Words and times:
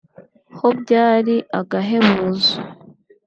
ho 0.57 0.67
byari 0.81 1.35
agahebuzo 1.59 2.55